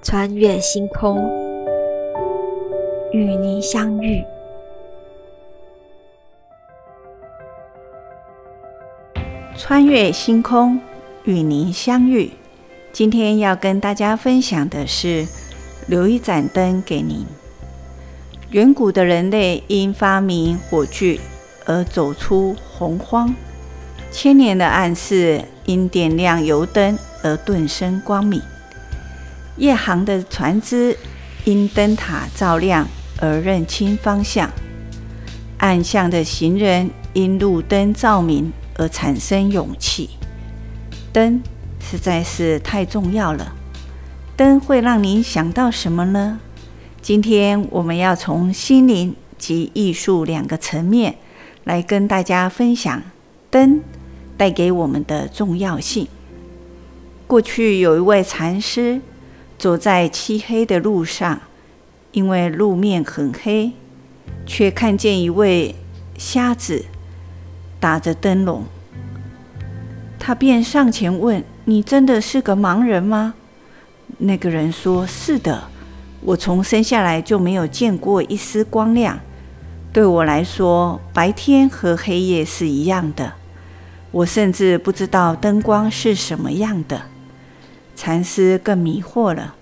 [0.00, 1.18] 穿越星空，
[3.12, 4.24] 与您相遇。
[9.54, 10.80] 穿越星空，
[11.24, 12.30] 与您相遇。
[12.90, 15.26] 今天要跟大家分享的是，
[15.86, 17.26] 留一盏灯给您。
[18.52, 21.20] 远古的人类因发明火炬
[21.66, 23.34] 而走出洪荒，
[24.10, 28.42] 千年的暗室因点亮油灯而顿生光明。
[29.56, 30.96] 夜航的船只
[31.44, 32.86] 因灯塔照亮
[33.20, 34.50] 而认清方向，
[35.58, 40.10] 暗巷的行人因路灯照明而产生勇气。
[41.12, 41.42] 灯
[41.80, 43.52] 实在是太重要了，
[44.36, 46.38] 灯会让您想到什么呢？
[47.00, 51.16] 今天我们要从心灵及艺术两个层面
[51.64, 53.02] 来跟大家分享
[53.50, 53.82] 灯
[54.38, 56.08] 带给我们的重要性。
[57.26, 59.02] 过去有一位禅师。
[59.58, 61.40] 走在漆黑的路上，
[62.12, 63.72] 因为路面很黑，
[64.46, 65.74] 却看见一位
[66.16, 66.84] 瞎子
[67.80, 68.62] 打着灯笼。
[70.16, 73.34] 他便上前问：“你真的是个盲人吗？”
[74.18, 75.64] 那个人说：“是的，
[76.20, 79.18] 我从生下来就没有见过一丝光亮。
[79.92, 83.32] 对我来说，白天和黑夜是一样的。
[84.10, 87.02] 我甚至不知道灯光是什么样的。”
[87.94, 89.54] 禅师更迷惑了，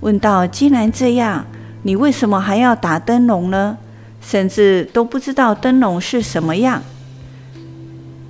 [0.00, 1.44] 问道：“既然这样，
[1.82, 3.76] 你为什么还要打灯笼呢？
[4.20, 6.82] 甚至都不知道灯笼是什么样？”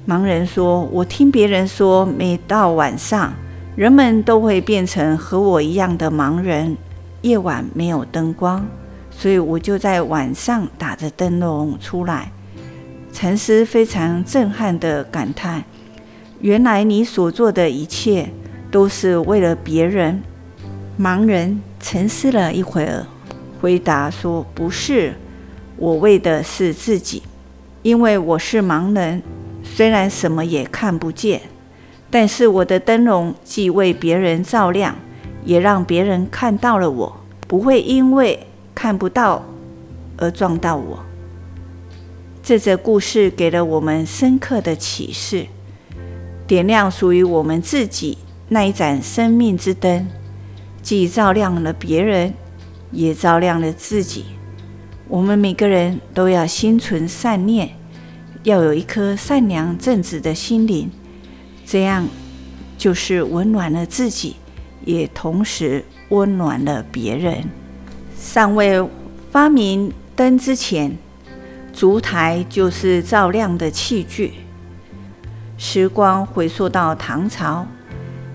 [0.04, 3.32] 盲人说：“我听别人说，每到晚上，
[3.76, 6.76] 人们都会变成和我一样的盲人。
[7.20, 8.66] 夜晚没有灯光，
[9.12, 12.32] 所以我就在晚上打着灯笼出来。”
[13.22, 15.62] 禅师非常震撼地感叹
[16.42, 18.30] ：“原来你所做的一切。”
[18.68, 20.20] 都是为了别人。
[20.98, 23.06] 盲人沉思了一会儿，
[23.60, 25.14] 回答说：“不是，
[25.76, 27.22] 我为的是自己。
[27.82, 29.22] 因为我是盲人，
[29.62, 31.42] 虽然什么也看不见，
[32.10, 34.96] 但是我的灯笼既为别人照亮，
[35.44, 39.44] 也让别人看到了我，不会因为看不到
[40.16, 40.98] 而撞到我。”
[42.42, 45.46] 这则故事给了我们深刻的启示：
[46.44, 48.18] 点亮属于我们自己。
[48.48, 50.08] 那一盏生命之灯，
[50.82, 52.34] 既照亮了别人，
[52.90, 54.24] 也照亮了自己。
[55.08, 57.70] 我们每个人都要心存善念，
[58.42, 60.90] 要有一颗善良正直的心灵，
[61.64, 62.06] 这样
[62.76, 64.36] 就是温暖了自己，
[64.84, 67.44] 也同时温暖了别人。
[68.18, 68.84] 尚未
[69.30, 70.98] 发明灯之前，
[71.72, 74.34] 烛台就是照亮的器具。
[75.56, 77.66] 时光回溯到唐朝。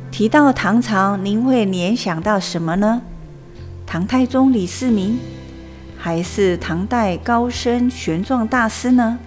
[0.10, 3.02] 提到唐朝，您会联想到什么呢？
[3.86, 5.20] 唐太宗李世民，
[5.98, 9.20] 还是唐代高僧玄奘大师呢？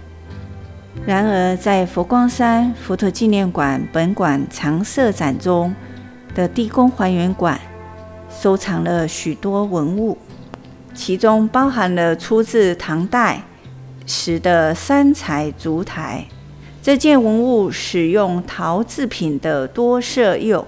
[1.05, 5.73] 然而，在佛光山佛陀纪念馆本馆常设展中
[6.35, 7.57] 的地宫还原馆，
[8.29, 10.17] 收藏了许多文物，
[10.93, 13.43] 其中包含了出自唐代
[14.05, 16.25] 时的三彩烛台。
[16.81, 20.65] 这件文物使用陶制品的多色釉。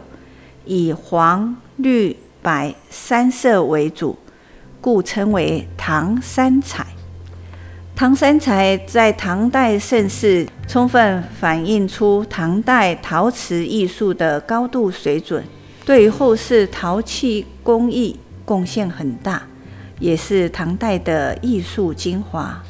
[0.65, 4.17] 以黄、绿、白三色为主，
[4.79, 6.87] 故称为唐三彩。
[7.93, 15.43] 唐三彩在唐代盛世，充分反映出唐代陶瓷艺术的高度水准，
[15.85, 19.43] 对于后世陶器工艺贡献很大，
[19.99, 22.63] 也是唐代的艺术精华。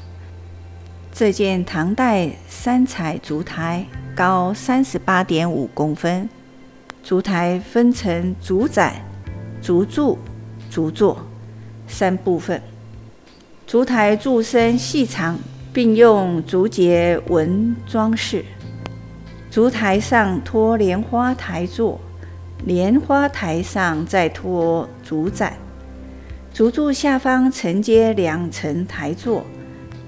[1.16, 3.86] 这件唐代三彩烛台
[4.16, 6.28] 高三十八点五公分。
[7.04, 8.96] 烛台分成烛盏、
[9.62, 10.18] 烛柱、
[10.72, 11.24] 烛座
[11.88, 12.60] 三部分。
[13.68, 15.38] 烛台柱身细长，
[15.72, 18.44] 并用竹节纹装饰。
[19.52, 22.02] 烛台上托莲花台座，
[22.66, 25.54] 莲花台上再托烛盏。
[26.52, 29.46] 烛柱下方承接两层台座，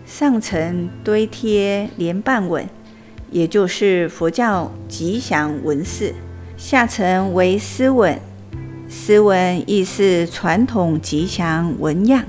[0.06, 2.69] 上层堆贴莲瓣纹，
[3.31, 6.13] 也就是佛教吉祥纹饰。
[6.56, 8.19] 下层为丝纹，
[8.88, 12.24] 丝纹亦是传统吉祥纹样，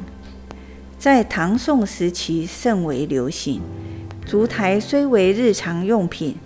[0.98, 3.60] 在唐宋时期甚为流行。
[4.24, 6.36] 烛台虽为日常用品，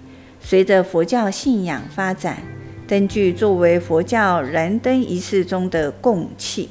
[0.41, 2.43] 随着佛教信仰发展，
[2.89, 6.71] 灯具作为佛教燃灯仪式中的供器。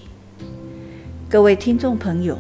[1.30, 2.38] 各位听众朋友，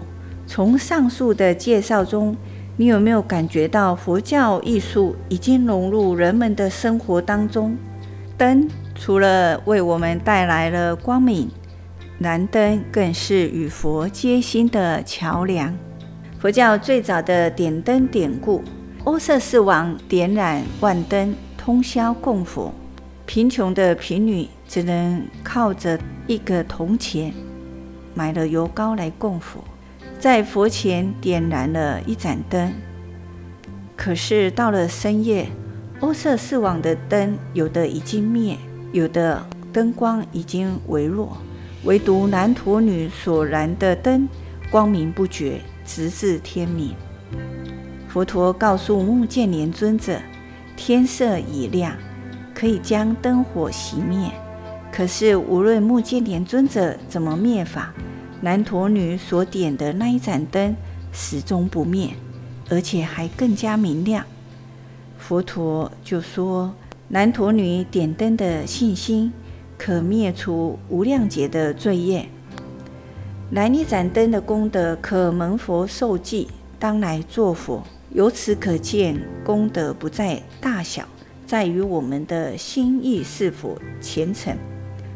[0.50, 2.36] 从上述的介绍中，
[2.75, 7.78] 你有没有感觉到佛教艺术已经融入人们的生活当中？
[8.36, 11.48] 灯除了为我们带来了光明，
[12.18, 15.72] 燃灯更是与佛接心的桥梁。
[16.40, 18.63] 佛教最早的点灯典故，
[19.04, 22.74] 欧瑟斯王点燃万灯，通宵供佛。
[23.28, 27.31] 贫穷的贫女只能靠着一个铜钱，
[28.16, 29.63] 买了油膏来供佛，
[30.19, 32.74] 在佛前点燃了一盏灯。
[33.95, 35.48] 可是到了深夜，
[36.01, 38.57] 欧瑟四王的灯有的已经灭，
[38.92, 41.38] 有的灯光已经微弱，
[41.86, 44.27] 唯独男陀女所燃的灯
[44.69, 46.94] 光明不绝，直至天明。
[48.07, 50.19] 佛陀告诉目犍连尊者
[50.75, 51.94] ：“天色已亮。”
[52.54, 54.30] 可以将灯火熄灭，
[54.92, 57.94] 可是无论目犍连尊者怎么灭法，
[58.41, 60.75] 男陀女所点的那一盏灯
[61.12, 62.12] 始终不灭，
[62.69, 64.25] 而且还更加明亮。
[65.18, 66.74] 佛陀就说：
[67.09, 69.33] 男陀女点灯的信心，
[69.77, 72.27] 可灭除无量劫的罪业；
[73.51, 76.47] 燃一盏灯的功德，可蒙佛受记，
[76.80, 77.83] 当来作佛。
[78.13, 81.03] 由此可见，功德不在大小。
[81.45, 84.56] 在于我们的心意是否虔诚。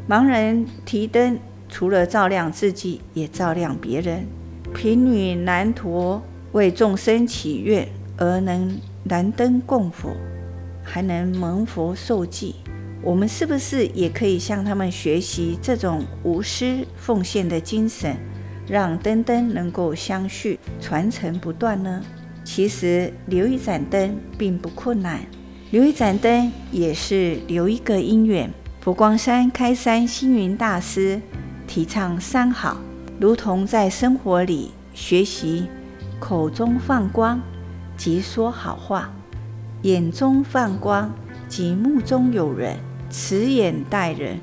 [0.10, 1.40] 盲人提灯，
[1.74, 4.28] 除了照亮自己，也照亮别人。
[4.76, 6.22] 贫女难陀
[6.52, 8.80] 为众生祈愿而能
[9.10, 10.16] 燃灯供佛，
[10.84, 12.54] 还能蒙佛受记。
[13.02, 18.16] 我们是不是也可以向他们学习这种无私奉献的精神，
[18.68, 22.04] 让灯灯能够相续传承不断呢？
[22.44, 25.22] 其实留一盏灯并不困难。
[25.72, 28.48] 留一盏灯，也是留一个因缘。
[28.80, 31.20] 佛光山开山星云大师
[31.68, 32.78] 提倡三好，
[33.20, 35.68] 如同在生活里学习：
[36.20, 37.40] 口中放光，
[37.98, 39.10] 即说好话；
[39.82, 41.12] 眼中放光，
[41.48, 42.78] 即目中有人，
[43.10, 44.38] 慈眼待人；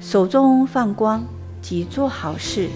[0.00, 1.24] 手中放光，
[1.60, 2.68] 即做好事。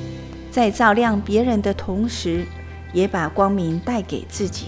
[0.50, 2.44] 在照亮别人的同时，
[2.93, 4.67] 也把光明带给自己。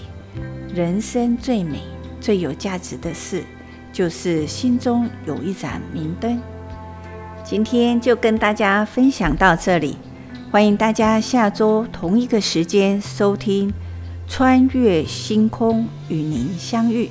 [0.73, 1.79] 人生最美。
[2.21, 3.43] 最有价值的事，
[3.91, 6.41] 就是心中有一盏明灯。
[7.43, 9.97] 今天就跟大家分享到这里，
[10.49, 13.69] 欢迎大家下周同一个时间收听
[14.29, 17.05] 《穿越星空与您相遇》。